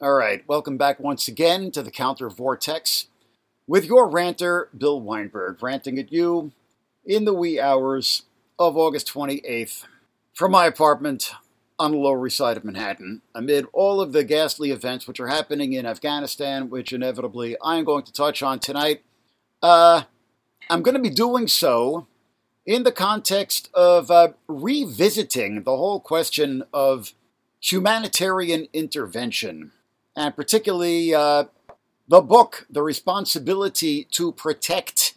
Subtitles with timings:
[0.00, 3.06] All right, welcome back once again to the Counter Vortex
[3.68, 6.50] with your ranter, Bill Weinberg, ranting at you
[7.04, 8.24] in the wee hours
[8.58, 9.84] of August 28th
[10.32, 11.30] from my apartment
[11.78, 15.28] on the Lower East Side of Manhattan amid all of the ghastly events which are
[15.28, 19.04] happening in Afghanistan, which inevitably I am going to touch on tonight.
[19.62, 20.02] Uh,
[20.68, 22.08] I'm going to be doing so
[22.66, 27.14] in the context of uh, revisiting the whole question of
[27.60, 29.70] humanitarian intervention
[30.16, 31.44] and particularly uh,
[32.08, 35.14] the book, The Responsibility to Protect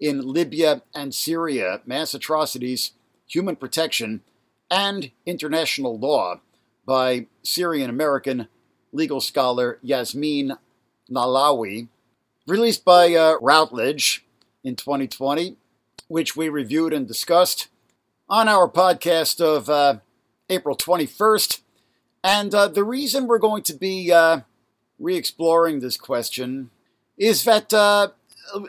[0.00, 2.92] in Libya and Syria Mass Atrocities,
[3.26, 4.22] Human Protection,
[4.70, 6.40] and International Law
[6.86, 8.48] by Syrian American
[8.92, 10.54] legal scholar Yasmin
[11.10, 11.88] Nahlawi,
[12.46, 14.24] released by uh, Routledge
[14.64, 15.56] in 2020,
[16.08, 17.68] which we reviewed and discussed
[18.28, 19.98] on our podcast of uh,
[20.48, 21.60] April 21st.
[22.28, 24.40] And uh, the reason we're going to be uh,
[24.98, 26.68] re exploring this question
[27.16, 28.08] is that uh,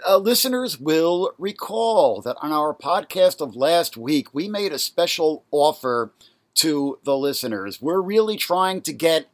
[0.08, 5.44] uh, listeners will recall that on our podcast of last week, we made a special
[5.52, 6.14] offer
[6.56, 7.82] to the listeners.
[7.82, 9.28] We're really trying to get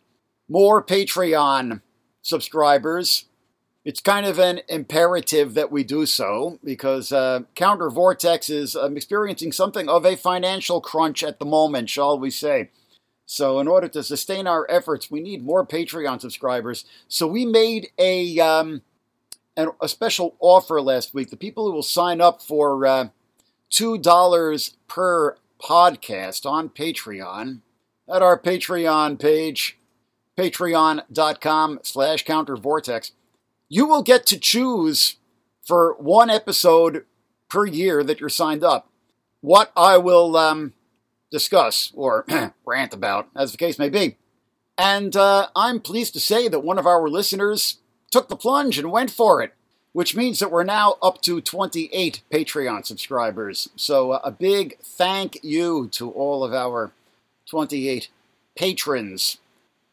[0.50, 1.82] more Patreon
[2.24, 3.26] subscribers.
[3.84, 8.98] It's kind of an imperative that we do so because uh, Counter Vortex is um,
[8.98, 12.72] experiencing something of a financial crunch at the moment, shall we say.
[13.26, 16.86] So, in order to sustain our efforts, we need more Patreon subscribers.
[17.08, 18.82] So, we made a um,
[19.58, 21.30] a special offer last week.
[21.30, 23.08] The people who will sign up for uh,
[23.70, 27.62] two dollars per podcast on Patreon
[28.08, 29.80] at our Patreon page,
[30.38, 33.12] patreon.com/slash countervortex,
[33.70, 35.18] you will get to choose
[35.64, 37.06] for one episode
[37.50, 38.90] per year that you're signed up.
[39.42, 40.74] What I will um,
[41.32, 42.26] discuss or
[42.66, 44.18] rant about, as the case may be.
[44.78, 47.78] And uh, I'm pleased to say that one of our listeners
[48.12, 49.54] took the plunge and went for it,
[49.94, 53.70] which means that we're now up to 28 Patreon subscribers.
[53.76, 56.92] So uh, a big thank you to all of our
[57.50, 58.10] 28
[58.56, 59.38] patrons,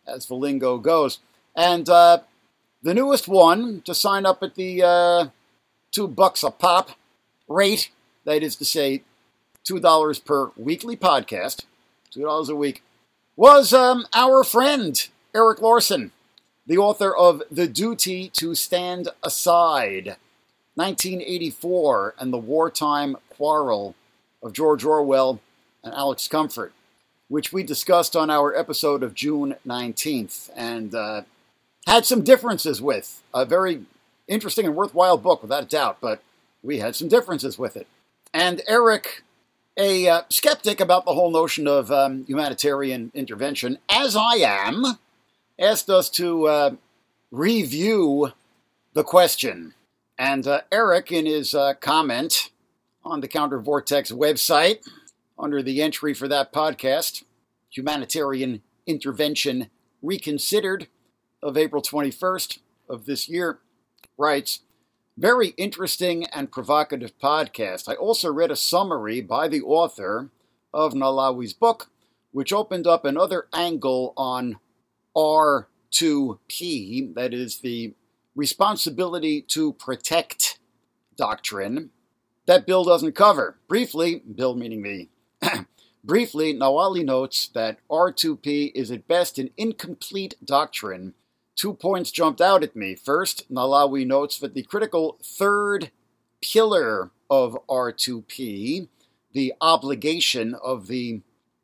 [0.07, 1.19] as the lingo goes.
[1.55, 2.19] And uh,
[2.83, 5.27] the newest one to sign up at the uh,
[5.93, 6.91] two bucks a pop
[7.47, 7.91] rate,
[8.25, 9.03] that is to say,
[9.65, 11.65] $2 per weekly podcast,
[12.15, 12.83] $2 a week,
[13.37, 16.11] was um, our friend, Eric Laursen,
[16.67, 20.17] the author of The Duty to Stand Aside,
[20.75, 23.95] 1984, and The Wartime Quarrel
[24.43, 25.41] of George Orwell
[25.83, 26.73] and Alex Comfort,
[27.29, 31.23] which we discussed on our episode of June 19th and uh,
[31.87, 33.23] had some differences with.
[33.35, 33.85] A very
[34.29, 36.23] interesting and worthwhile book, without a doubt, but
[36.63, 37.87] we had some differences with it.
[38.33, 39.23] And Eric
[39.77, 44.99] a uh, skeptic about the whole notion of um, humanitarian intervention, as I am,
[45.59, 46.71] asked us to uh,
[47.31, 48.33] review
[48.93, 49.75] the question.
[50.19, 52.51] And uh, Eric, in his uh, comment
[53.05, 54.87] on the Counter Vortex website,
[55.39, 57.25] under the entry for that podcast,
[57.71, 59.71] Humanitarian Intervention
[60.03, 60.89] Reconsidered,
[61.43, 63.59] of April 21st of this year,
[64.17, 64.61] writes
[65.23, 67.89] very interesting and provocative podcast.
[67.89, 70.31] I also read a summary by the author
[70.75, 71.91] of Nahlawi's book,
[72.33, 74.59] which opened up another angle on
[75.17, 77.95] R2P, that is, the
[78.35, 80.59] responsibility to protect
[81.17, 81.91] doctrine,
[82.47, 83.59] that Bill doesn't cover.
[83.69, 85.11] Briefly, Bill meaning me,
[86.03, 91.15] briefly, Nahlawi notes that R2P is at best an incomplete doctrine
[91.63, 92.97] Two points jumped out at me.
[92.97, 95.93] First, Nahlawi notes that the critical third
[96.41, 98.89] pillar of R2P,
[99.33, 101.21] the obligation of the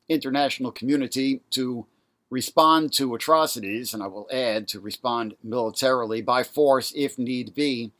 [0.09, 1.87] international community to
[2.31, 7.91] respond to atrocities, and I will add to respond militarily by force if need be,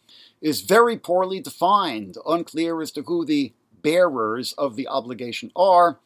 [0.41, 5.99] is very poorly defined, unclear as to who the bearers of the obligation are,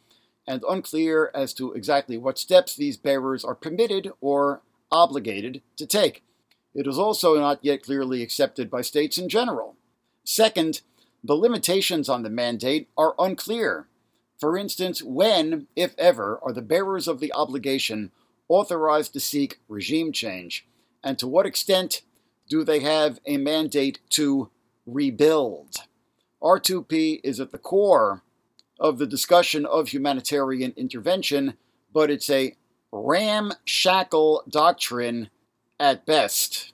[0.47, 6.23] and unclear as to exactly what steps these bearers are permitted or obligated to take.
[6.75, 9.77] It is also not yet clearly accepted by states in general.
[10.25, 10.83] Second,
[11.25, 13.89] the limitations on the mandate are unclear.
[14.39, 18.11] For instance, when, if ever, are the bearers of the obligation
[18.49, 20.67] authorized to seek regime change,
[21.03, 22.03] and to what extent
[22.49, 24.51] do they have a mandate to
[24.87, 25.77] rebuild?
[26.43, 28.23] R2P is at the core
[28.81, 31.55] of the discussion of humanitarian intervention,
[31.93, 32.57] but it's a
[32.93, 35.31] ramshackle doctrine
[35.81, 36.73] at best.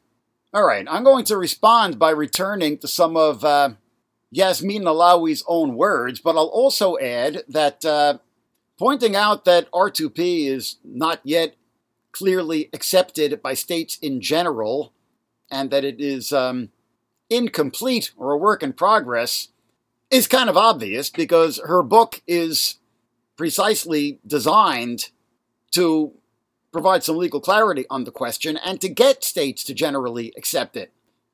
[0.52, 3.70] All right, I'm going to respond by returning to some of uh,
[4.30, 8.18] Yasmin Nahlawi's own words, but I'll also add that uh,
[8.78, 11.54] pointing out that R2P is not yet
[12.12, 14.92] clearly accepted by states in general,
[15.50, 16.70] and that it is um,
[17.30, 19.48] incomplete or a work in progress
[20.10, 22.76] is kind of obvious because her book is
[23.36, 25.10] precisely designed
[25.72, 26.12] to
[26.72, 30.92] provide some legal clarity on the question and to get states to generally accept it.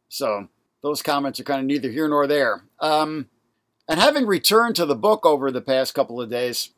[0.09, 0.49] So
[0.83, 2.65] those comments are kind of neither here nor there.
[2.81, 3.29] Um,
[3.89, 6.71] and having returned to the book over the past couple of days,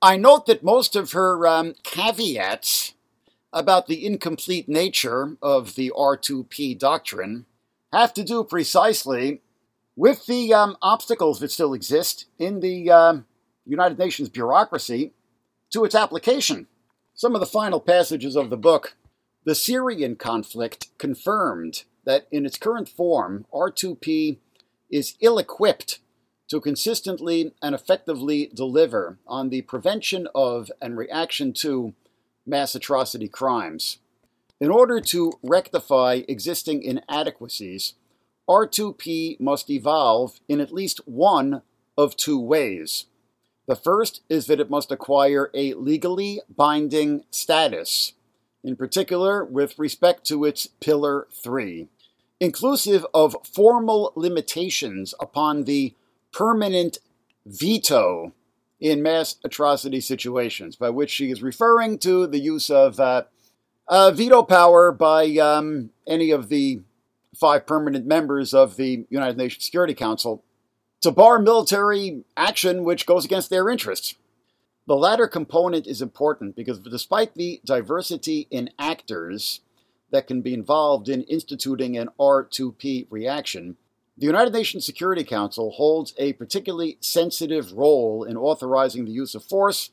[0.00, 2.94] I note that most of her um, caveats
[3.52, 7.46] about the incomplete nature of the R2P doctrine
[7.92, 9.40] have to do precisely
[9.96, 13.16] with the um, obstacles that still exist in the uh,
[13.64, 15.12] United Nations bureaucracy
[15.70, 16.66] to its application.
[17.16, 18.96] Some of the final passages of the book.
[19.44, 24.38] The Syrian conflict confirmed that in its current form, R2P
[24.90, 26.00] is ill equipped
[26.50, 31.94] to consistently and effectively deliver on the prevention of and reaction to
[32.44, 33.98] mass atrocity crimes.
[34.60, 37.94] In order to rectify existing inadequacies,
[38.48, 41.62] R2P must evolve in at least one
[41.96, 43.06] of two ways.
[43.66, 48.12] The first is that it must acquire a legally binding status,
[48.62, 51.88] in particular with respect to its Pillar 3,
[52.40, 55.94] inclusive of formal limitations upon the
[56.32, 56.98] permanent
[57.46, 58.32] veto
[58.80, 63.22] in mass atrocity situations, by which she is referring to the use of uh,
[63.88, 66.82] uh, veto power by um, any of the
[67.34, 70.44] five permanent members of the United Nations Security Council
[71.04, 74.14] to bar military action which goes against their interests.
[74.86, 79.60] The latter component is important because despite the diversity in actors
[80.12, 83.76] that can be involved in instituting an R2P reaction,
[84.16, 89.44] the United Nations Security Council holds a particularly sensitive role in authorizing the use of
[89.44, 89.90] force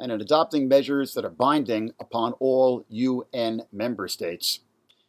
[0.00, 4.60] and in adopting measures that are binding upon all UN member states.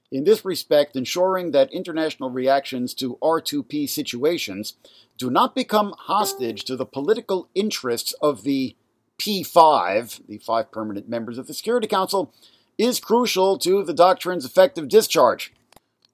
[0.10, 4.76] In this respect, ensuring that international reactions to R2P situations
[5.18, 8.76] do not become hostage to the political interests of the
[9.20, 12.34] P5, the five permanent members of the Security Council,
[12.78, 15.52] is crucial to the doctrine's effective discharge.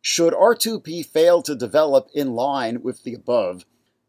[0.02, 3.66] Should R2P fail to develop in line with the above,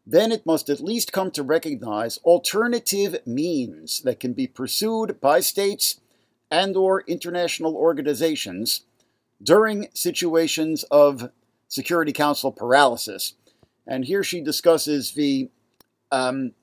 [0.07, 5.41] then it must at least come to recognize alternative means that can be pursued by
[5.41, 5.99] states
[6.49, 8.81] and or international organizations
[9.41, 11.29] during situations of
[11.67, 13.33] Security Council paralysis.
[13.87, 15.49] And here she discusses the
[16.11, 16.53] um,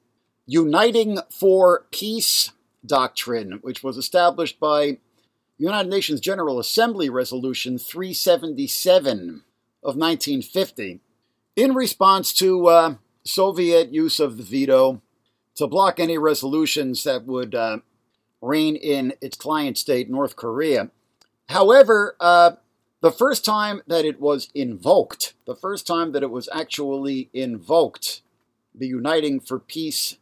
[0.47, 2.51] Uniting for Peace
[2.85, 4.99] doctrine, which was established by
[5.59, 9.43] United Nations General Assembly Resolution 377
[9.85, 11.01] of 1950
[11.55, 15.01] in response to uh, Soviet use of the veto
[15.55, 17.79] to block any resolutions that would uh,
[18.41, 20.91] rein in its client state, North Korea.
[21.49, 22.53] However, uh,
[23.03, 28.23] the first time that it was invoked, the first time that it was actually invoked,
[28.73, 30.19] the Uniting for Peace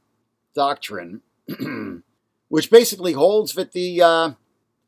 [0.54, 1.20] doctrine,
[2.48, 4.30] which basically holds that the uh,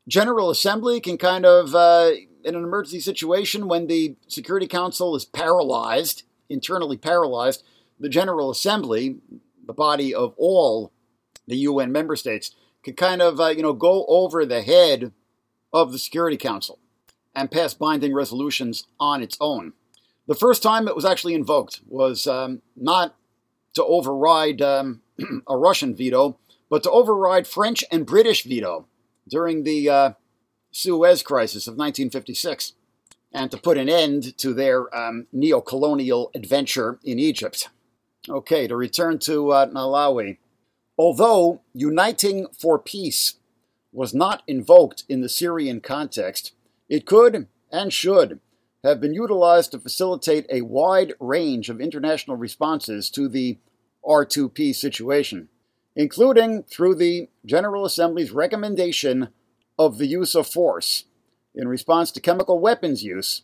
[0.07, 2.11] General Assembly can kind of, uh,
[2.43, 7.63] in an emergency situation when the Security Council is paralyzed, internally paralyzed,
[7.99, 9.17] the General Assembly,
[9.65, 10.91] the body of all
[11.47, 15.11] the UN member states, can kind of, uh, you know, go over the head
[15.71, 16.79] of the Security Council
[17.35, 19.73] and pass binding resolutions on its own.
[20.27, 23.15] The first time it was actually invoked was um, not
[23.73, 25.01] to override um,
[25.47, 26.37] a Russian veto,
[26.69, 28.87] but to override French and British veto
[29.27, 30.11] during the uh,
[30.71, 32.73] Suez Crisis of 1956
[33.33, 37.69] and to put an end to their um, neo colonial adventure in Egypt.
[38.29, 40.37] Okay, to return to uh, Nahlawi.
[40.97, 43.35] Although uniting for peace
[43.91, 46.53] was not invoked in the Syrian context,
[46.89, 48.39] it could and should
[48.83, 53.57] have been utilized to facilitate a wide range of international responses to the
[54.05, 55.49] R2P situation
[55.95, 59.29] including through the General Assembly's recommendation
[59.77, 61.05] of the use of force
[61.55, 63.43] in response to chemical weapons use,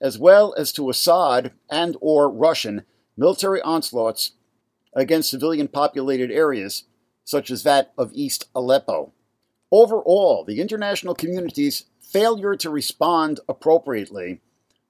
[0.00, 2.84] as well as to Assad and or Russian
[3.16, 4.32] military onslaughts
[4.94, 6.84] against civilian populated areas
[7.24, 9.12] such as that of East Aleppo.
[9.70, 14.40] Overall, the international community's failure to respond appropriately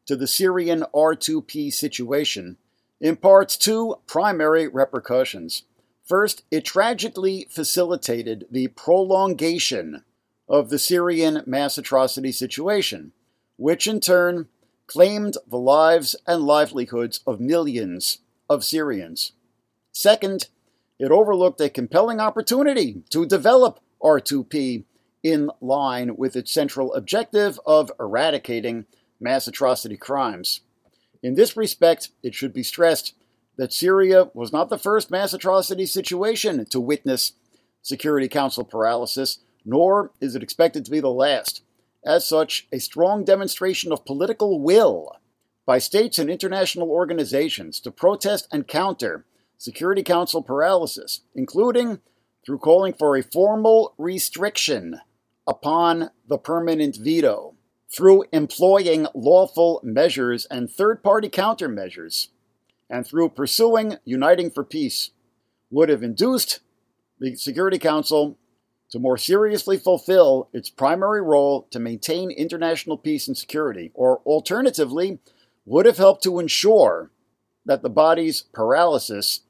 [0.07, 2.57] to the Syrian R2P situation
[3.01, 5.65] imparts two primary repercussions.
[6.05, 10.03] First, it tragically facilitated the prolongation
[10.49, 13.13] of the Syrian mass atrocity situation,
[13.57, 14.49] which in turn
[14.87, 19.33] claimed the lives and livelihoods of millions of Syrians.
[19.93, 20.49] Second,
[20.99, 24.85] it overlooked a compelling opportunity to develop R2P
[25.23, 28.87] in line with its central objective of eradicating
[29.21, 30.61] mass atrocity crimes.
[31.23, 33.15] In this respect, it should be stressed
[33.57, 37.33] that Syria was not the first mass atrocity situation to witness
[37.83, 41.63] Security Council paralysis, nor is it expected to be the last.
[42.05, 45.17] As such, a strong demonstration of political will
[45.67, 49.27] by states and international organizations to protest and counter
[49.59, 52.01] Security Council paralysis, including
[52.45, 55.01] through calling for a formal restriction
[55.51, 57.57] upon the permanent veto,
[57.93, 62.29] through employing lawful measures and third party countermeasures,
[62.89, 65.11] and through pursuing Uniting for Peace,
[65.69, 66.61] would have induced
[67.19, 68.39] the Security Council
[68.91, 75.19] to more seriously fulfill its primary role to maintain international peace and security, or alternatively,
[75.65, 77.11] would have helped to ensure
[77.67, 79.41] that the body's paralysis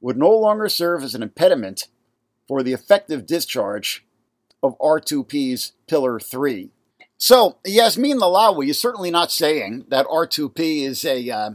[0.00, 1.88] would no longer serve as an impediment
[2.48, 4.06] for the effective discharge
[4.62, 6.70] of R2P's Pillar 3.
[7.18, 11.50] So, Yasmin Nahlawi is certainly not saying that R2P is a uh,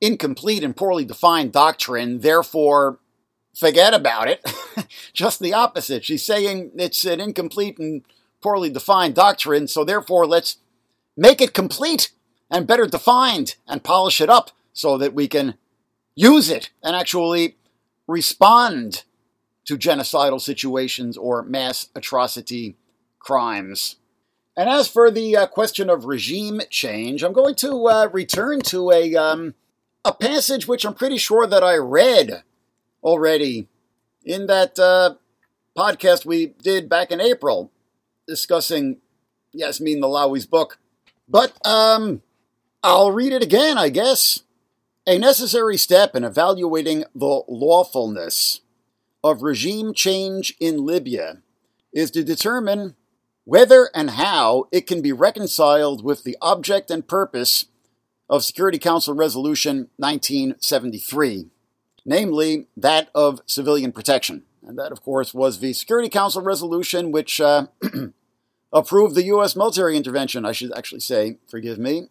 [0.00, 2.98] incomplete and poorly defined doctrine, therefore
[3.56, 4.44] forget about it.
[5.12, 6.04] Just the opposite.
[6.04, 8.02] She's saying it's an incomplete and
[8.42, 10.58] poorly defined doctrine, so therefore let's
[11.16, 12.10] make it complete
[12.50, 15.54] and better defined and polish it up so that we can
[16.14, 17.56] use it and actually
[18.06, 19.04] respond
[19.66, 22.76] to genocidal situations or mass atrocity
[23.18, 23.96] crimes.
[24.56, 28.90] And as for the uh, question of regime change, I'm going to uh, return to
[28.90, 29.54] a um,
[30.04, 32.42] a passage which I'm pretty sure that I read
[33.02, 33.68] already
[34.24, 35.14] in that uh,
[35.76, 37.70] podcast we did back in April
[38.26, 38.98] discussing
[39.52, 40.78] Yasmin Nahlawi's book.
[41.28, 42.22] But um,
[42.82, 44.42] I'll read it again, I guess.
[45.08, 48.60] A necessary step in evaluating the lawfulness
[49.22, 51.42] of regime change in Libya
[51.92, 52.94] is to determine
[53.44, 57.66] whether and how it can be reconciled with the object and purpose
[58.28, 61.50] of Security Council Resolution 1973
[62.06, 64.44] namely that of civilian protection.
[64.66, 67.66] And that, of course, was the Security Council resolution which uh,
[68.72, 69.56] approved the U.S.
[69.56, 72.08] military intervention, I should actually say, forgive me.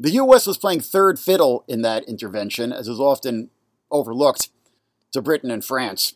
[0.00, 0.46] The U.S.
[0.46, 3.50] was playing third fiddle in that intervention, as is often
[3.90, 4.50] overlooked,
[5.12, 6.14] to Britain and France,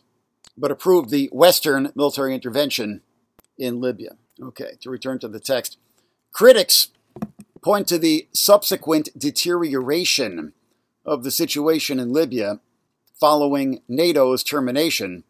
[0.57, 3.01] but approved the Western military intervention
[3.57, 4.17] in Libya.
[4.41, 5.77] Okay, to return to the text.
[6.31, 6.89] Critics
[7.63, 10.53] point to the subsequent deterioration
[11.05, 12.59] of the situation in Libya
[13.19, 15.23] following NATO's termination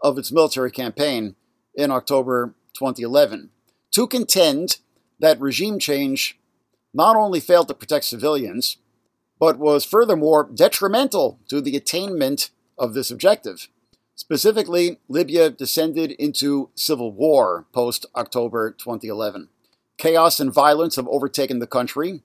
[0.00, 1.34] of its military campaign
[1.74, 3.50] in October 2011
[3.90, 4.78] to contend
[5.20, 6.38] that regime change
[6.92, 8.78] not only failed to protect civilians,
[9.38, 13.68] but was furthermore detrimental to the attainment of this objective.
[14.16, 19.48] Specifically, Libya descended into civil war post October 2011.
[19.96, 22.22] Chaos and violence have overtaken the country,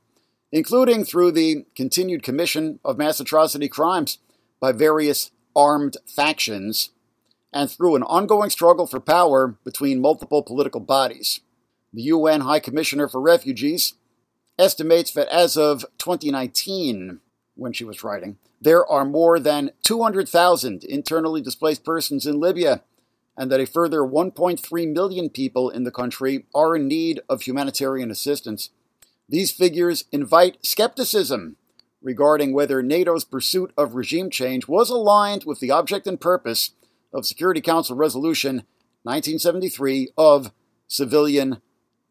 [0.51, 4.19] including through the continued commission of mass atrocity crimes
[4.59, 6.91] by various armed factions
[7.51, 11.41] and through an ongoing struggle for power between multiple political bodies.
[11.91, 13.95] The UN High Commissioner for Refugees
[14.59, 17.19] estimates that as of 2019,
[17.59, 22.81] when she was writing, there are more than 200,000 internally displaced persons in Libya,
[23.37, 28.11] and that a further 1.3 million people in the country are in need of humanitarian
[28.11, 28.69] assistance.
[29.29, 31.55] These figures invite skepticism
[32.01, 36.71] regarding whether NATO's pursuit of regime change was aligned with the object and purpose
[37.13, 38.63] of Security Council Resolution
[39.03, 40.51] 1973 of
[40.87, 41.61] civilian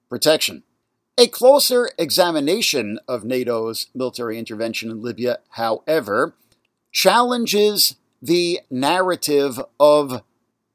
[0.09, 0.63] protection.
[1.21, 6.37] A closer examination of NATO's military intervention in Libya, however,
[6.93, 10.23] challenges the narrative of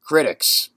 [0.01, 0.69] critics.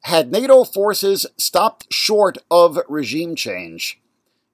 [0.00, 4.00] Had NATO forces stopped short of regime change,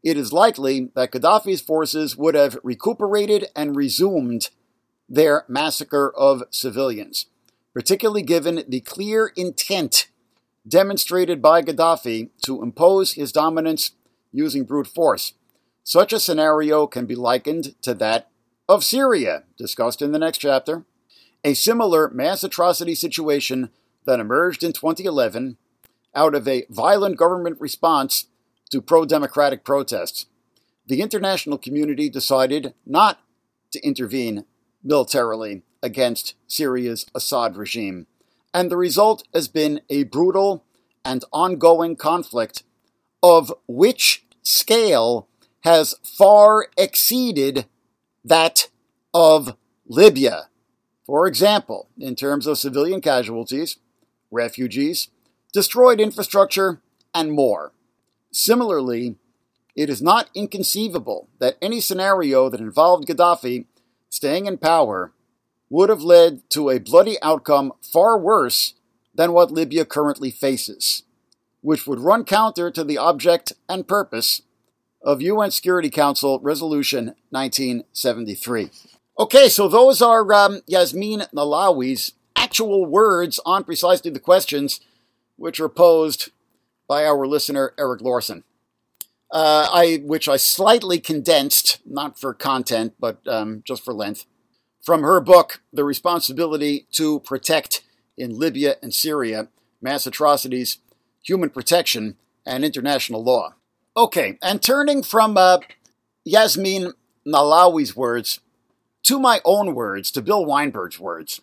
[0.05, 4.51] it is likely that Gaddafi's forces would have recuperated and resumed
[5.09, 7.25] their massacre of civilians,
[7.73, 10.09] particularly given the clear intent
[10.69, 13.93] demonstrated by Gaddafi to impose his dominance
[14.33, 15.35] using brute force.
[15.83, 18.31] Such a scenario can be likened to that
[18.69, 20.85] of Syria, discussed in the next chapter.
[21.43, 23.71] A similar mass atrocity situation
[24.05, 25.57] that emerged in 2011
[26.15, 28.27] out of a violent government response
[28.71, 30.27] to pro democratic protests.
[30.87, 33.21] The international community decided not
[33.73, 34.45] to intervene
[34.83, 38.07] militarily against Syria's Assad regime,
[38.53, 40.65] and the result has been a brutal
[41.05, 42.65] and ongoing conflict
[43.23, 45.29] of which scale
[45.61, 47.67] has far exceeded
[48.25, 48.69] that
[49.13, 50.49] of Libya.
[51.05, 53.77] For example, in terms of civilian casualties,
[54.31, 55.09] refugees,
[55.53, 56.81] destroyed infrastructure,
[57.15, 57.73] and more.
[58.33, 59.17] Similarly,
[59.75, 63.67] it is not inconceivable that any scenario that involved Gaddafi
[64.09, 65.13] staying in power
[65.69, 68.75] would have led to a bloody outcome far worse
[69.15, 71.05] than what Libya currently faces,
[71.61, 74.43] which would run counter to the object and purpose
[75.03, 78.71] of UN Security Council Resolution 1973.
[79.19, 84.81] Okay, so those are um, Yasmin Nahlawi's actual words on precisely the questions
[85.37, 86.31] which are posed
[86.89, 88.43] by our listener Eric Laursen.
[89.33, 94.27] Uh, I, which I slightly condensed, not for content, but um, just for length,
[94.83, 97.83] from her book, The Responsibility to Protect
[98.19, 99.49] in Libya and Syria
[99.81, 100.79] Mass Atrocities,
[101.23, 103.55] Human Protection, and International Law.
[103.97, 105.59] Okay, and turning from uh,
[106.25, 106.95] Yasmin
[107.27, 108.41] Nahlawi's words
[109.03, 111.41] to my own words, to Bill Weinberg's words,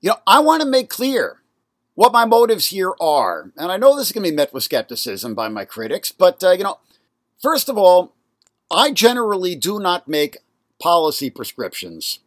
[0.00, 1.40] you know, I want to make clear
[1.94, 3.52] what my motives here are.
[3.56, 6.42] And I know this is going to be met with skepticism by my critics, but,
[6.42, 6.78] uh, you know,
[7.42, 8.14] first of all,
[8.70, 10.38] I generally do not make
[10.80, 12.20] policy prescriptions.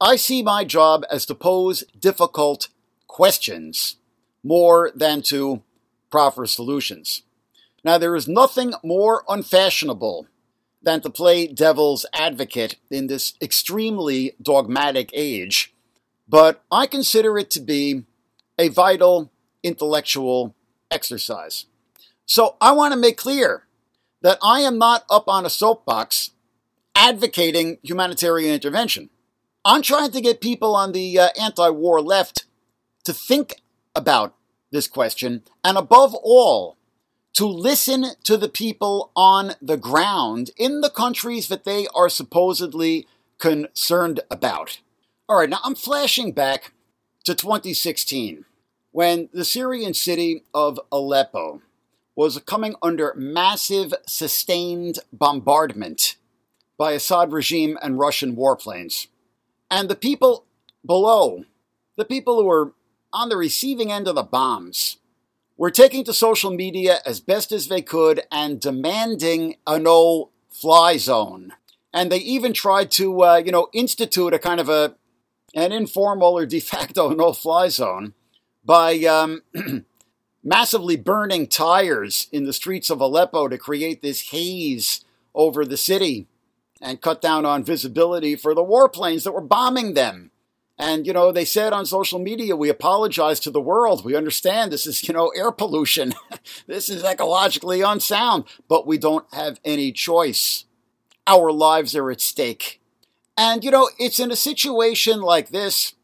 [0.00, 2.68] I see my job as to pose difficult
[3.06, 3.96] questions
[4.44, 5.62] more than to
[6.10, 7.22] proffer solutions.
[7.84, 10.26] Now, there is nothing more unfashionable
[10.82, 15.74] than to play devil's advocate in this extremely dogmatic age,
[16.28, 18.04] but I consider it to be
[18.58, 19.30] a vital
[19.62, 20.54] intellectual
[20.90, 21.66] exercise.
[22.26, 23.64] So I want to make clear
[24.22, 26.30] that I am not up on a soapbox
[26.94, 29.10] advocating humanitarian intervention.
[29.64, 32.46] I'm trying to get people on the uh, anti war left
[33.04, 33.62] to think
[33.94, 34.34] about
[34.70, 36.76] this question, and above all,
[37.34, 43.06] to listen to the people on the ground in the countries that they are supposedly
[43.38, 44.80] concerned about.
[45.28, 46.72] All right, now I'm flashing back
[47.24, 48.44] to 2016
[48.90, 51.62] when the Syrian city of Aleppo
[52.16, 56.16] was coming under massive sustained bombardment
[56.76, 59.06] by Assad regime and Russian warplanes.
[59.70, 60.44] And the people
[60.84, 61.44] below,
[61.96, 62.72] the people who were
[63.12, 64.98] on the receiving end of the bombs,
[65.56, 70.96] were taking to social media as best as they could and demanding a no fly
[70.96, 71.52] zone.
[71.92, 74.94] And they even tried to, uh, you know, institute a kind of a
[75.54, 78.14] an informal or de facto no fly zone
[78.64, 79.42] by um,
[80.44, 86.26] massively burning tires in the streets of Aleppo to create this haze over the city
[86.80, 90.30] and cut down on visibility for the warplanes that were bombing them.
[90.78, 94.04] And, you know, they said on social media, we apologize to the world.
[94.04, 96.14] We understand this is, you know, air pollution.
[96.68, 100.66] this is ecologically unsound, but we don't have any choice.
[101.26, 102.80] Our lives are at stake.
[103.36, 105.94] And, you know, it's in a situation like this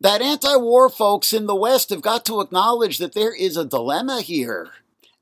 [0.00, 3.64] that anti war folks in the West have got to acknowledge that there is a
[3.64, 4.70] dilemma here.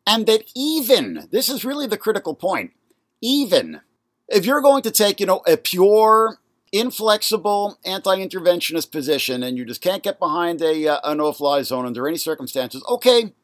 [0.04, 2.72] And that even, this is really the critical point,
[3.20, 3.80] even
[4.28, 6.38] if you're going to take, you know, a pure
[6.72, 12.08] inflexible anti-interventionist position and you just can't get behind a, uh, a no-fly zone under
[12.08, 13.34] any circumstances, okay.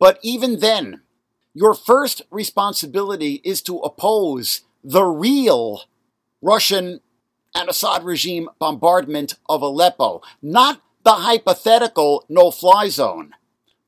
[0.00, 1.00] But even then,
[1.54, 5.82] your first responsibility is to oppose the real
[6.40, 7.00] Russian
[7.54, 13.34] and Assad regime bombardment of Aleppo, not the hypothetical no-fly zone.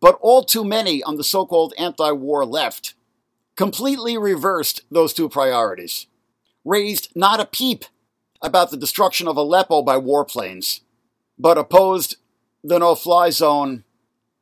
[0.01, 2.95] But all too many on the so-called anti-war left
[3.57, 6.07] completely reversed those two priorities,
[6.65, 7.85] raised not a peep
[8.45, 10.81] about the destruction of Aleppo by warplanes,
[11.39, 12.17] but opposed
[12.63, 13.85] the no fly zone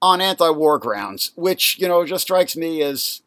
[0.02, 3.22] on anti war grounds, which, you know, just strikes me as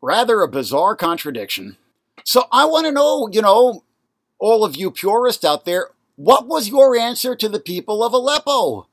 [0.00, 1.76] rather a bizarre contradiction.
[2.24, 3.84] So I want to know, you know,
[4.38, 8.86] all of you purists out there, what was your answer to the people of Aleppo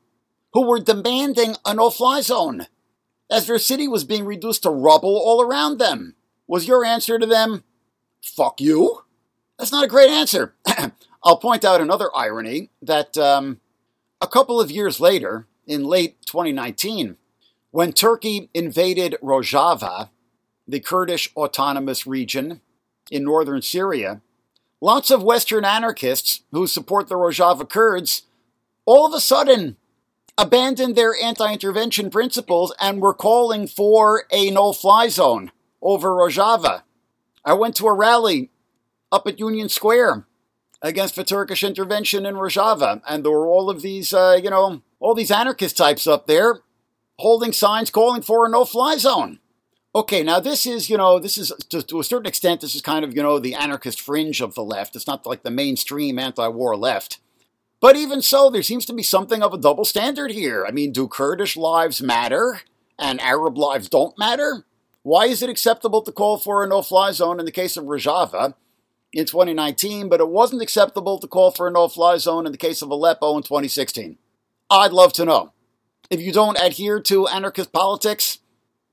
[0.53, 2.67] who were demanding a no fly zone
[3.29, 6.15] as their city was being reduced to rubble all around them?
[6.47, 7.63] Was your answer to them,
[8.23, 9.03] fuck you?
[9.59, 10.55] That's not a great answer.
[11.23, 13.59] I'll point out another irony that um,
[14.21, 17.17] a couple of years later, in late 2019,
[17.71, 20.09] when Turkey invaded Rojava,
[20.67, 22.61] the Kurdish autonomous region
[23.11, 24.21] in northern Syria,
[24.81, 28.23] lots of Western anarchists who support the Rojava Kurds
[28.85, 29.77] all of a sudden
[30.37, 35.51] abandoned their anti intervention principles and were calling for a no fly zone
[35.81, 36.83] over Rojava.
[37.43, 38.49] I went to a rally
[39.11, 40.25] up at Union Square
[40.81, 43.01] against the Turkish intervention in Rojava.
[43.07, 46.61] And there were all of these, uh, you know, all these anarchist types up there
[47.19, 49.39] holding signs calling for a no fly zone.
[49.93, 52.81] Okay, now this is, you know, this is to, to, a certain extent, this is
[52.81, 54.95] kind of, you know, the anarchist fringe of the left.
[54.95, 57.19] It's not like the mainstream anti war left.
[57.81, 60.65] But even so, there seems to be something of a double standard here.
[60.65, 62.61] I mean, do Kurdish lives matter
[62.97, 64.65] and Arab lives don't matter?
[65.01, 67.85] Why is it acceptable to call for a no fly zone in the case of
[67.85, 68.53] Rojava
[69.13, 72.57] in 2019, but it wasn't acceptable to call for a no fly zone in the
[72.57, 74.17] case of Aleppo in 2016?
[74.69, 75.53] I'd love to know.
[76.09, 78.39] If you don't adhere to anarchist politics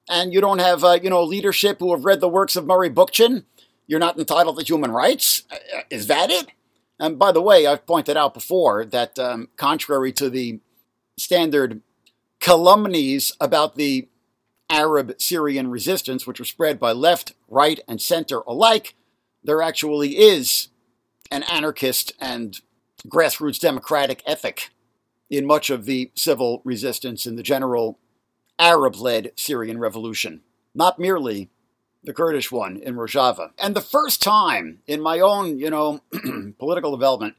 [0.09, 2.91] and you don't have, uh, you know, leadership who have read the works of Murray
[2.91, 3.45] Bookchin,
[3.87, 5.45] you're not entitled to human rights?
[5.91, 6.49] Is that it?
[6.99, 10.61] And by the way, I've pointed out before that um, contrary to the
[11.19, 11.83] standard
[12.41, 14.09] calumnies about the
[14.71, 18.95] Arab Syrian resistance, which were spread by left, right, and center alike,
[19.47, 20.69] there actually is
[21.31, 22.61] an anarchist and
[23.09, 24.71] grassroots democratic ethic
[25.31, 27.99] in much of the civil resistance in the general
[28.59, 30.41] Arab led Syrian revolution,
[30.75, 31.49] not merely
[32.05, 33.51] the Kurdish one in Rojava.
[33.59, 36.01] And the first time in my own, you know,
[36.59, 37.35] political development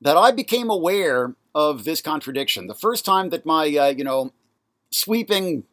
[0.00, 4.32] that I became aware of this contradiction, the first time that my, uh, you know,
[4.90, 5.64] sweeping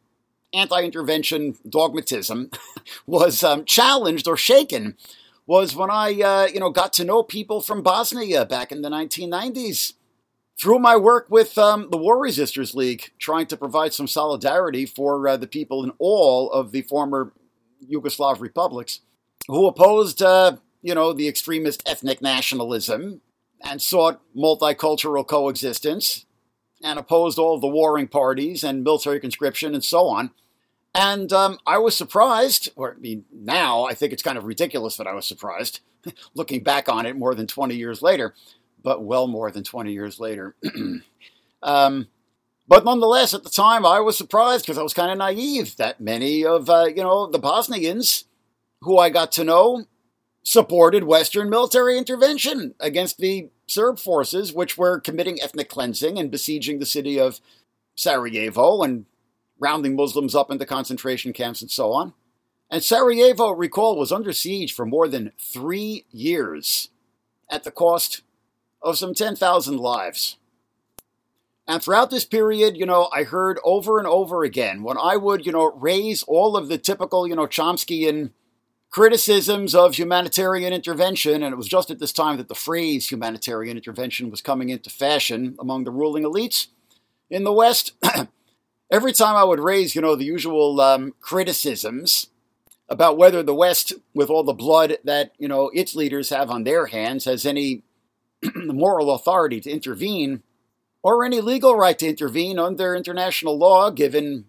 [0.54, 2.52] anti-intervention dogmatism
[3.06, 4.96] was um, challenged or shaken
[5.48, 8.90] was when I, uh, you know, got to know people from Bosnia back in the
[8.90, 9.94] 1990s
[10.60, 15.26] through my work with um, the War Resisters League, trying to provide some solidarity for
[15.28, 17.32] uh, the people in all of the former
[17.90, 19.00] Yugoslav republics
[19.48, 23.22] who opposed, uh, you know, the extremist ethnic nationalism
[23.64, 26.26] and sought multicultural coexistence
[26.84, 30.32] and opposed all the warring parties and military conscription and so on.
[30.98, 34.98] And um, I was surprised, or I mean, now I think it's kind of ridiculous
[34.98, 35.82] that I was surprised,
[36.34, 38.34] looking back on it more than 20 years later,
[38.84, 40.56] but well more than 20 years later.
[41.62, 42.08] um,
[42.68, 46.02] but nonetheless, at the time, I was surprised because I was kind of naive that
[46.02, 48.26] many of, uh, you know, the Bosnians
[48.82, 49.86] who I got to know
[50.42, 56.80] supported Western military intervention against the Serb forces, which were committing ethnic cleansing and besieging
[56.80, 57.40] the city of
[57.96, 59.06] Sarajevo and
[59.60, 62.14] rounding Muslims up into concentration camps and so on.
[62.70, 66.90] And Sarajevo, recall, was under siege for more than three years
[67.50, 68.22] at the cost
[68.82, 70.38] of some 10,000 lives.
[71.68, 75.46] And throughout this period, you know, I heard over and over again when I would,
[75.46, 78.32] you know, raise all of the typical, you know, Chomskyan
[78.90, 83.76] criticisms of humanitarian intervention, and it was just at this time that the phrase humanitarian
[83.76, 86.68] intervention was coming into fashion among the ruling elites
[87.30, 87.92] in the West.
[88.90, 92.28] Every time I would raise, you know, the usual um, criticisms
[92.90, 96.64] about whether the West, with all the blood that, you know, its leaders have on
[96.64, 97.84] their hands, has any
[98.56, 100.42] moral authority to intervene
[101.04, 104.46] or any legal right to intervene under international law given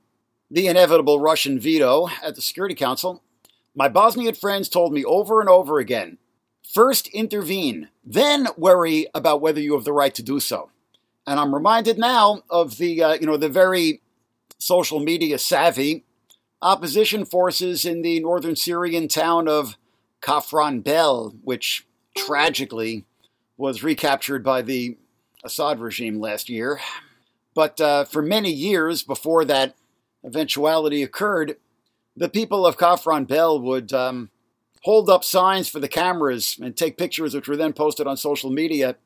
[0.50, 3.22] the inevitable Russian veto at the Security Council,
[3.74, 6.18] my Bosnian friends told me over and over again
[6.68, 10.70] first intervene, then worry about whether you have the right to do so.
[11.26, 14.00] And I'm reminded now of the, uh, you know, the very
[14.58, 16.04] social media savvy
[16.60, 19.76] opposition forces in the northern Syrian town of
[20.20, 23.04] Kafranbel, which tragically
[23.56, 24.96] was recaptured by the
[25.44, 26.80] Assad regime last year.
[27.54, 29.74] But uh, for many years before that
[30.24, 31.56] eventuality occurred,
[32.16, 34.30] the people of Kafranbel would um,
[34.82, 38.50] hold up signs for the cameras and take pictures, which were then posted on social
[38.50, 38.96] media,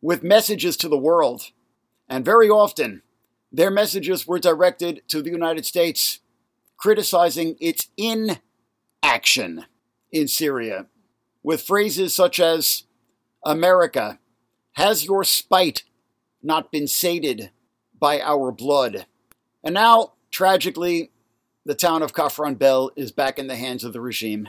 [0.00, 1.50] with messages to the world.
[2.08, 3.02] And very often,
[3.52, 6.20] their messages were directed to the United States,
[6.78, 9.66] criticizing its inaction
[10.10, 10.86] in Syria,
[11.42, 12.84] with phrases such as
[13.44, 14.18] America,
[14.72, 15.84] has your spite
[16.42, 17.50] not been sated
[17.98, 19.06] by our blood?
[19.62, 21.10] And now, tragically,
[21.64, 24.48] the town of Kafranbel is back in the hands of the regime.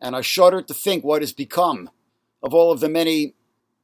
[0.00, 1.90] And I shudder to think what has become
[2.42, 3.34] of all of the many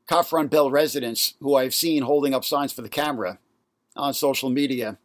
[0.08, 3.38] Kafranbel residents who I've seen holding up signs for the camera
[3.96, 4.98] on social media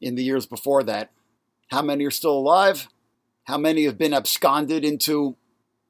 [0.00, 1.10] in the years before that.
[1.68, 2.88] How many are still alive?
[3.44, 5.36] How many have been absconded into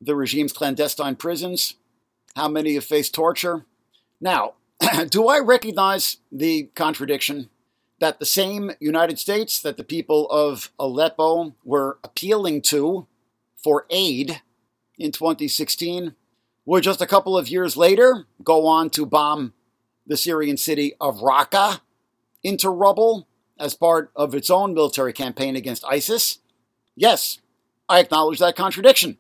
[0.01, 1.75] the regime's clandestine prisons?
[2.37, 3.67] How many have faced torture?
[4.21, 4.55] Now,
[5.11, 7.51] do I recognize the contradiction
[8.01, 13.07] that the same United States that the people of Aleppo were appealing to
[13.63, 14.43] for aid
[14.99, 16.15] in 2016
[16.65, 19.53] would just a couple of years later go on to bomb
[20.07, 21.81] the Syrian city of Raqqa
[22.43, 23.27] into rubble
[23.59, 26.39] as part of its own military campaign against ISIS?
[26.97, 27.41] Yes,
[27.89, 29.19] I acknowledge that contradiction.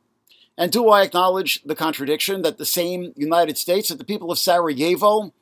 [0.58, 4.38] And do I acknowledge the contradiction that the same United States that the people of
[4.38, 5.32] Sarajevo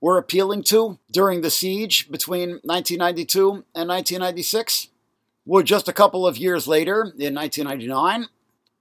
[0.00, 4.88] were appealing to during the siege between 1992 and 1996
[5.46, 8.26] would just a couple of years later, in 1999,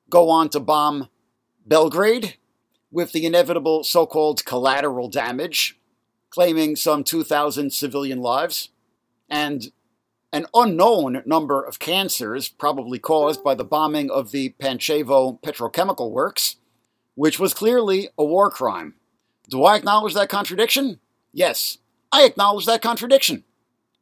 [0.09, 1.09] go on to bomb
[1.65, 2.37] Belgrade
[2.91, 5.77] with the inevitable so called collateral damage,
[6.33, 8.69] claiming some 2,000 civilian lives,
[9.29, 9.71] and
[10.31, 16.55] an unknown number of cancers, probably caused by the bombing of the Panchevo petrochemical works,
[17.13, 18.95] which was clearly a war crime.
[19.47, 20.99] Do I acknowledge that contradiction?
[21.31, 21.77] Yes,
[22.11, 23.43] I acknowledge that contradiction.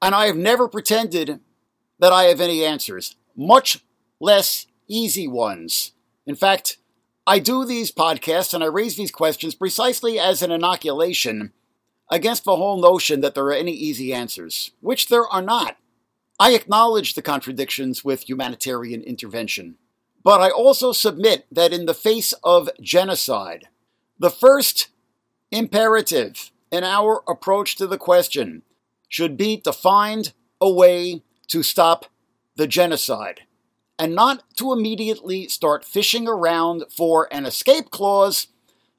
[0.02, 1.42] And I have never pretended
[2.00, 3.84] that I have any answers, much
[4.22, 5.92] less easy ones.
[6.26, 6.78] In fact,
[7.28, 11.52] I do these podcasts and I raise these questions precisely as an inoculation
[12.12, 15.78] against the whole notion that there are any easy answers, which there are not.
[16.40, 19.76] I acknowledge the contradictions with humanitarian intervention,
[20.24, 23.70] but I also submit that in the face of genocide,
[24.20, 24.90] the first
[25.50, 28.64] imperative in our approach to the question
[29.08, 32.06] should be to find a way to stop
[32.56, 33.42] the genocide
[33.98, 38.48] and not to immediately start fishing around for an escape clause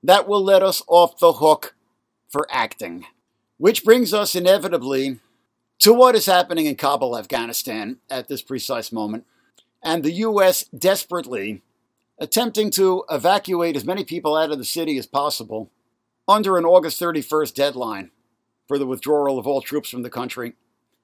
[0.03, 1.75] that will let us off the hook
[2.33, 3.07] for acting.
[3.59, 5.21] Which brings us inevitably
[5.81, 9.27] to what is happening in Kabul, Afghanistan at this precise moment,
[9.85, 10.65] and the U.S.
[10.77, 11.63] desperately
[12.19, 15.71] attempting to evacuate as many people out of the city as possible
[16.29, 18.11] under an August 31st deadline
[18.69, 20.55] for the withdrawal of all troops from the country,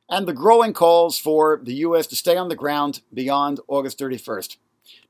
[0.09, 2.07] and the growing calls for the U.S.
[2.07, 4.57] to stay on the ground beyond August 31st.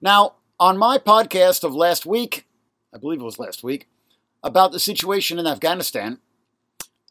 [0.00, 2.46] Now, on my podcast of last week,
[2.92, 3.86] I believe it was last week,
[4.42, 6.18] about the situation in Afghanistan,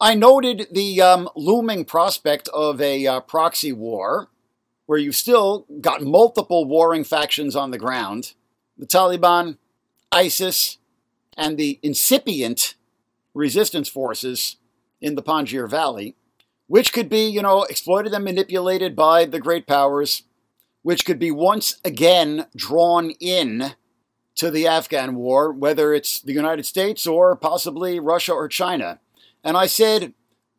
[0.00, 4.28] I noted the um, looming prospect of a uh, proxy war
[4.86, 8.34] where you've still got multiple warring factions on the ground.
[8.76, 9.58] The Taliban,
[10.12, 10.78] ISIS,
[11.36, 12.74] and the incipient
[13.34, 14.56] resistance forces
[15.00, 16.16] in the Panjshir Valley,
[16.68, 20.22] which could be, you know, exploited and manipulated by the great powers,
[20.82, 23.74] which could be once again drawn in
[24.38, 29.00] to the Afghan war, whether it's the United States or possibly Russia or China.
[29.44, 30.14] And I said,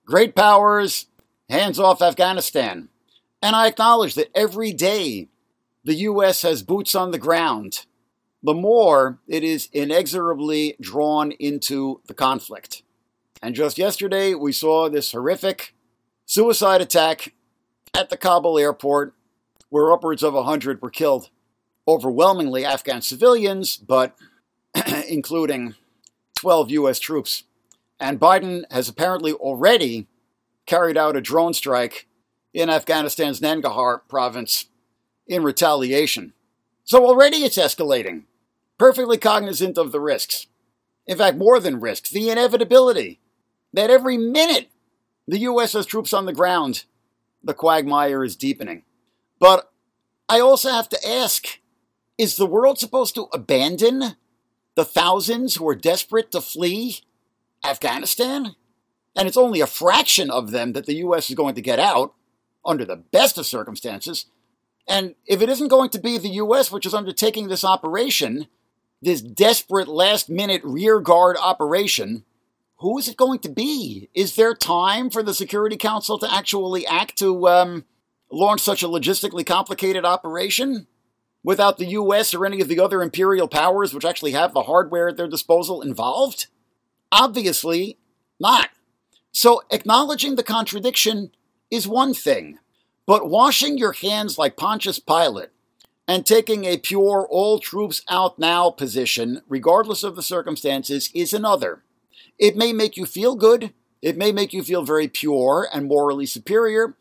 [0.05, 1.07] Great powers,
[1.49, 2.89] hands off Afghanistan.
[3.41, 5.29] And I acknowledge that every day
[5.83, 6.41] the U.S.
[6.41, 7.85] has boots on the ground,
[8.43, 12.83] the more it is inexorably drawn into the conflict.
[13.41, 15.73] And just yesterday, we saw this horrific
[16.25, 17.33] suicide attack
[17.95, 19.13] at the Kabul airport
[19.69, 21.29] where upwards of 100 were killed.
[21.89, 24.15] Overwhelmingly Afghan civilians, but
[25.07, 25.73] including
[26.39, 26.99] 12 U.S.
[26.99, 27.45] troops.
[27.99, 30.07] And Biden has apparently already
[30.67, 32.07] carried out a drone strike
[32.53, 34.65] in Afghanistan's Nangarhar province
[35.27, 36.33] in retaliation.
[36.83, 38.25] So already it's escalating,
[38.77, 40.45] perfectly cognizant of the risks.
[41.07, 43.19] In fact, more than risks, the inevitability
[43.73, 44.69] that every minute
[45.27, 45.73] the U.S.
[45.73, 46.85] has troops on the ground,
[47.43, 48.83] the quagmire is deepening.
[49.39, 49.71] But
[50.27, 51.59] I also have to ask
[52.19, 54.17] is the world supposed to abandon
[54.75, 56.97] the thousands who are desperate to flee
[57.65, 58.55] Afghanistan,
[59.15, 61.29] and it's only a fraction of them that the U.S.
[61.29, 62.13] is going to get out
[62.65, 64.25] under the best of circumstances.
[64.85, 66.71] And if it isn't going to be the U.S.
[66.71, 68.47] which is undertaking this operation,
[69.01, 72.25] this desperate last minute rear guard operation,
[72.79, 74.09] who is it going to be?
[74.13, 77.85] Is there time for the Security Council to actually act to um,
[78.29, 80.87] launch such a logistically complicated operation
[81.43, 82.33] without the U.S.
[82.33, 85.81] or any of the other imperial powers which actually have the hardware at their disposal
[85.81, 86.47] involved?
[87.11, 87.97] Obviously
[88.39, 88.69] not.
[89.31, 91.31] So acknowledging the contradiction
[91.71, 92.59] is one thing,
[93.05, 95.49] but washing your hands like Pontius Pilate
[96.07, 101.83] and taking a pure all troops out now position, regardless of the circumstances, is another.
[102.39, 106.25] It may make you feel good, it may make you feel very pure and morally
[106.25, 106.95] superior,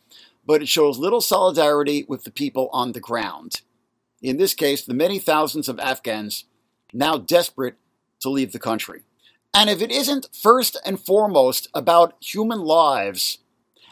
[0.45, 3.63] but it shows little solidarity with the people on the ground.
[4.23, 6.45] In this case, the many thousands of Afghans
[6.93, 7.77] now desperate
[8.21, 9.03] to leave the country.
[9.55, 13.39] And if it isn't first and foremost about human lives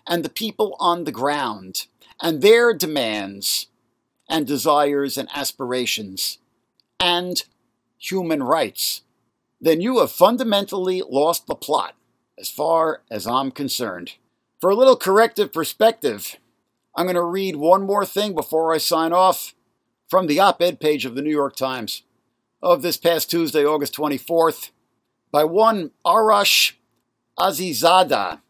[0.06, 1.86] and the people on the ground
[2.20, 3.68] and their demands
[4.28, 6.38] and desires and aspirations
[6.98, 7.44] and
[7.98, 9.02] human rights,
[9.60, 11.94] then you have fundamentally lost the plot,
[12.38, 14.14] as far as I'm concerned.
[14.60, 16.36] For a little corrective perspective,
[16.94, 19.54] I'm going to read one more thing before I sign off
[20.08, 22.02] from the op ed page of the New York Times
[22.62, 24.70] of this past Tuesday, August 24th
[25.30, 26.72] by one Arash
[27.38, 28.40] Azizzada,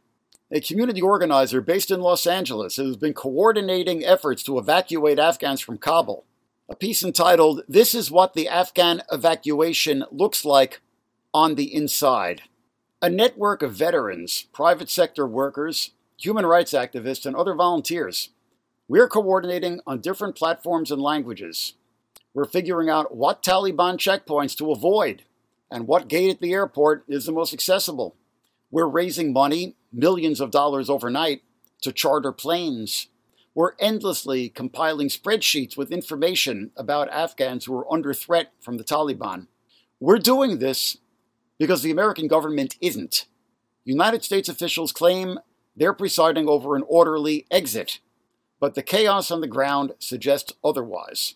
[0.50, 5.60] a community organizer based in Los Angeles who has been coordinating efforts to evacuate Afghans
[5.60, 6.24] from Kabul.
[6.68, 10.80] A piece entitled, This is What the Afghan Evacuation Looks Like
[11.32, 12.42] on the Inside.
[13.02, 18.30] A network of veterans, private sector workers, human rights activists, and other volunteers.
[18.88, 21.74] We're coordinating on different platforms and languages.
[22.32, 25.24] We're figuring out what Taliban checkpoints to avoid
[25.70, 28.14] and what gate at the airport is the most accessible.
[28.70, 31.42] We're raising money, millions of dollars overnight,
[31.82, 33.08] to charter planes.
[33.56, 39.48] We're endlessly compiling spreadsheets with information about Afghans who are under threat from the Taliban.
[39.98, 40.98] We're doing this
[41.58, 43.26] because the American government isn't.
[43.84, 45.40] United States officials claim
[45.74, 47.98] they're presiding over an orderly exit,
[48.60, 51.34] but the chaos on the ground suggests otherwise.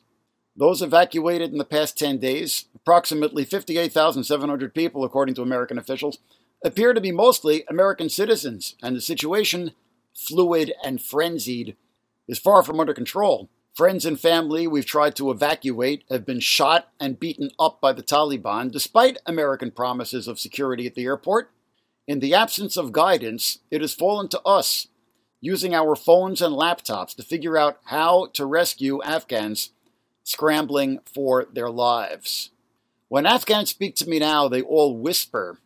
[0.56, 6.18] Those evacuated in the past 10 days, approximately 58,700 people according to American officials,
[6.64, 9.72] appear to be mostly American citizens, and the situation,
[10.14, 11.76] fluid and frenzied,
[12.28, 13.48] is far from under control.
[13.74, 18.02] Friends and family we've tried to evacuate have been shot and beaten up by the
[18.02, 21.50] Taliban, despite American promises of security at the airport.
[22.06, 24.88] In the absence of guidance, it has fallen to us,
[25.40, 29.70] using our phones and laptops, to figure out how to rescue Afghans
[30.22, 32.50] scrambling for their lives.
[33.08, 35.58] When Afghans speak to me now, they all whisper,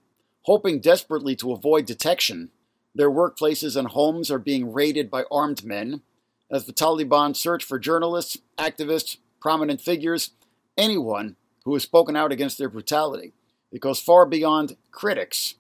[0.43, 2.51] hoping desperately to avoid detection.
[2.95, 6.03] Their workplaces and homes are being raided by armed men
[6.51, 10.31] as the Taliban search for journalists, activists, prominent figures,
[10.79, 13.33] anyone who has spoken out against their brutality.
[13.73, 15.57] It goes far beyond critics.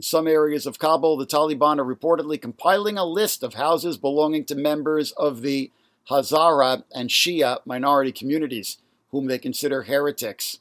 [0.00, 4.46] In some areas of Kabul, the Taliban are reportedly compiling a list of houses belonging
[4.46, 5.70] to members of the
[6.08, 8.78] Hazara and Shia minority communities,
[9.10, 10.60] whom they consider heretics.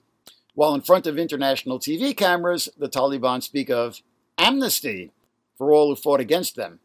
[0.55, 4.01] While in front of international TV cameras, the Taliban speak of
[4.37, 5.13] amnesty
[5.57, 6.81] for all who fought against them.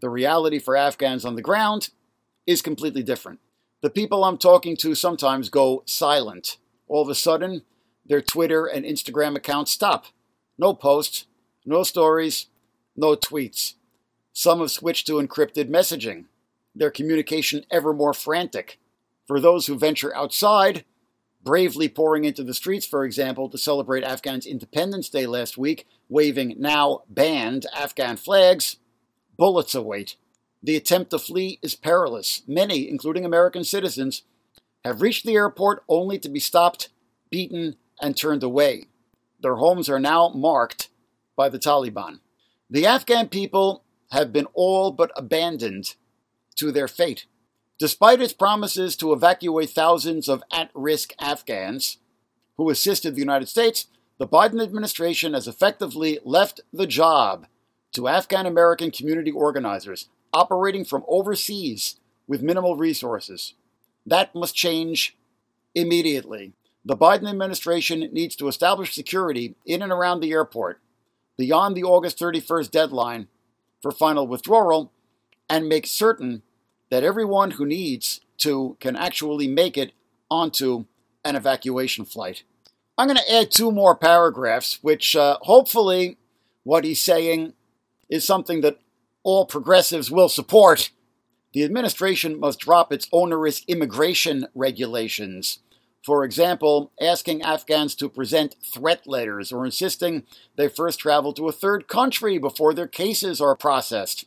[0.00, 1.90] The reality for Afghans on the ground
[2.46, 3.38] is completely different.
[3.82, 6.56] The people I'm talking to sometimes go silent.
[6.86, 7.64] All of a sudden,
[8.06, 10.06] their Twitter and Instagram accounts stop.
[10.56, 11.26] No posts,
[11.68, 12.46] no stories,
[12.96, 13.74] no tweets.
[14.32, 16.24] Some have switched to encrypted messaging,
[16.74, 18.78] their communication ever more frantic.
[19.26, 20.84] For those who venture outside,
[21.44, 26.54] bravely pouring into the streets, for example, to celebrate Afghan's Independence Day last week, waving
[26.58, 28.76] now banned Afghan flags,
[29.36, 30.16] bullets await.
[30.62, 32.42] The attempt to flee is perilous.
[32.48, 34.22] Many, including American citizens,
[34.84, 36.88] have reached the airport only to be stopped,
[37.30, 38.86] beaten, and turned away.
[39.40, 40.88] Their homes are now marked
[41.38, 42.18] by the Taliban.
[42.68, 45.94] The Afghan people have been all but abandoned
[46.56, 47.26] to their fate.
[47.78, 51.98] Despite its promises to evacuate thousands of at risk Afghans
[52.56, 53.86] who assisted the United States,
[54.18, 57.46] the Biden administration has effectively left the job
[57.92, 63.54] to Afghan American community organizers operating from overseas with minimal resources.
[64.04, 65.16] That must change
[65.72, 66.54] immediately.
[66.84, 70.80] The Biden administration needs to establish security in and around the airport
[71.38, 73.28] beyond the August 31st deadline
[73.80, 74.92] for final withdrawal
[75.48, 76.42] and make certain
[76.90, 79.92] that everyone who needs to can actually make it
[80.30, 80.84] onto
[81.24, 82.42] an evacuation flight.
[82.98, 86.18] I'm going to add two more paragraphs, which uh, hopefully
[86.64, 87.54] what he's saying
[88.10, 88.78] is something that
[89.22, 90.90] all progressives will support.
[91.52, 95.60] The administration must drop its onerous immigration regulations.
[96.04, 100.24] For example, asking Afghans to present threat letters or insisting
[100.56, 104.24] they first travel to a third country before their cases are processed,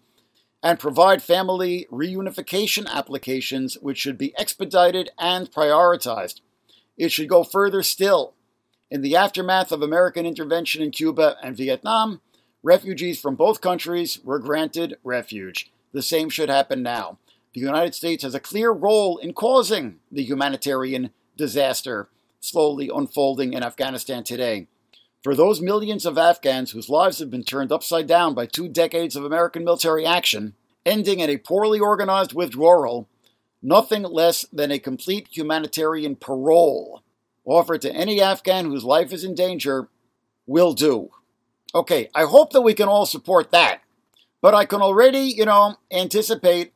[0.61, 6.41] and provide family reunification applications which should be expedited and prioritized.
[6.97, 8.35] It should go further still.
[8.91, 12.21] In the aftermath of American intervention in Cuba and Vietnam,
[12.63, 15.71] Refugees from both countries were granted refuge.
[15.93, 17.17] The same should happen now.
[17.53, 23.63] The United States has a clear role in causing the humanitarian disaster slowly unfolding in
[23.63, 24.67] Afghanistan today.
[25.23, 29.15] For those millions of Afghans whose lives have been turned upside down by two decades
[29.15, 33.07] of American military action, ending in a poorly organized withdrawal,
[33.61, 37.03] nothing less than a complete humanitarian parole
[37.45, 39.89] offered to any Afghan whose life is in danger
[40.47, 41.09] will do.
[41.73, 43.81] Okay, I hope that we can all support that.
[44.41, 46.73] But I can already, you know, anticipate